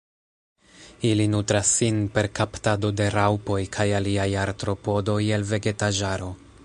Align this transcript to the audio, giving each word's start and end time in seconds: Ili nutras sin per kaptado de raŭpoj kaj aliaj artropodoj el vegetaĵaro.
Ili 1.09 1.27
nutras 1.33 1.73
sin 1.81 1.99
per 2.15 2.29
kaptado 2.39 2.91
de 3.01 3.09
raŭpoj 3.17 3.59
kaj 3.77 3.87
aliaj 3.99 4.29
artropodoj 4.47 5.21
el 5.39 5.47
vegetaĵaro. 5.53 6.33